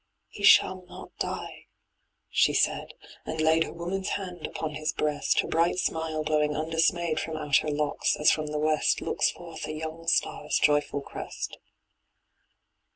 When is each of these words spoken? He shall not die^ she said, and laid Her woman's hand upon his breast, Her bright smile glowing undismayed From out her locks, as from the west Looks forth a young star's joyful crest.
He 0.29 0.41
shall 0.43 0.83
not 0.89 1.15
die^ 1.19 1.65
she 2.31 2.55
said, 2.55 2.95
and 3.23 3.39
laid 3.39 3.65
Her 3.65 3.71
woman's 3.71 4.09
hand 4.09 4.47
upon 4.47 4.73
his 4.73 4.93
breast, 4.93 5.41
Her 5.41 5.47
bright 5.47 5.77
smile 5.77 6.23
glowing 6.23 6.55
undismayed 6.57 7.19
From 7.19 7.37
out 7.37 7.57
her 7.57 7.69
locks, 7.69 8.15
as 8.15 8.31
from 8.31 8.47
the 8.47 8.57
west 8.57 8.99
Looks 9.01 9.29
forth 9.29 9.67
a 9.67 9.73
young 9.73 10.07
star's 10.07 10.57
joyful 10.57 11.01
crest. 11.01 11.59